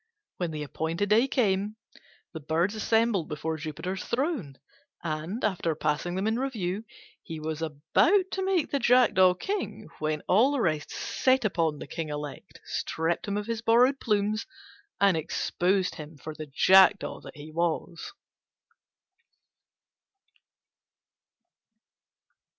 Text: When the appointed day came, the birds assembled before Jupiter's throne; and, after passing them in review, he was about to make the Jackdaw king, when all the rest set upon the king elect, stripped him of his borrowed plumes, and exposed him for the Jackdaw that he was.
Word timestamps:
When 0.37 0.49
the 0.49 0.63
appointed 0.63 1.09
day 1.09 1.27
came, 1.27 1.75
the 2.33 2.39
birds 2.39 2.73
assembled 2.73 3.29
before 3.29 3.57
Jupiter's 3.57 4.03
throne; 4.03 4.57
and, 5.03 5.43
after 5.43 5.75
passing 5.75 6.15
them 6.15 6.25
in 6.25 6.39
review, 6.39 6.85
he 7.21 7.39
was 7.39 7.61
about 7.61 8.31
to 8.31 8.41
make 8.43 8.71
the 8.71 8.79
Jackdaw 8.79 9.35
king, 9.35 9.89
when 9.99 10.23
all 10.27 10.53
the 10.53 10.59
rest 10.61 10.89
set 10.89 11.45
upon 11.45 11.77
the 11.77 11.85
king 11.85 12.09
elect, 12.09 12.59
stripped 12.65 13.27
him 13.27 13.37
of 13.37 13.45
his 13.45 13.61
borrowed 13.61 13.99
plumes, 13.99 14.47
and 14.99 15.15
exposed 15.15 15.93
him 15.93 16.17
for 16.17 16.33
the 16.33 16.47
Jackdaw 16.47 17.19
that 17.21 17.37
he 17.37 17.51
was. 17.51 18.11